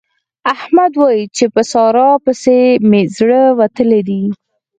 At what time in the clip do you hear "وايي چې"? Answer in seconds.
1.01-1.45